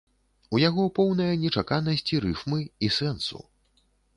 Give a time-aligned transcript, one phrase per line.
[0.55, 2.59] У яго поўная нечаканасць і рыфмы,
[2.89, 3.47] і сэнсу.